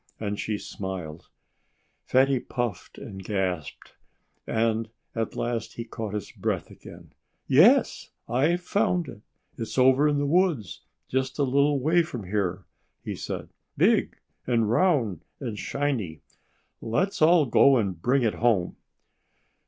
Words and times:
And 0.19 0.39
she 0.39 0.57
smiled. 0.57 1.29
Fatty 2.05 2.39
puffed 2.39 2.97
and 2.97 3.23
gasped. 3.23 3.93
And 4.47 4.89
at 5.13 5.35
last 5.35 5.73
he 5.75 5.85
caught 5.85 6.15
his 6.15 6.31
breath 6.31 6.71
again. 6.71 7.13
"Yes 7.45 8.09
I've 8.27 8.61
found 8.61 9.07
it! 9.07 9.21
It's 9.59 9.77
over 9.77 10.07
in 10.07 10.17
the 10.17 10.25
woods 10.25 10.81
just 11.07 11.37
a 11.37 11.43
little 11.43 11.79
way 11.79 12.01
from 12.01 12.23
here!" 12.23 12.65
he 13.03 13.13
said. 13.15 13.49
"Big, 13.77 14.17
and 14.47 14.71
round, 14.71 15.23
and 15.39 15.59
shiny! 15.59 16.21
Let's 16.81 17.21
all 17.21 17.45
go 17.45 17.77
and 17.77 18.01
bring 18.01 18.23
it 18.23 18.33
home!" 18.33 18.77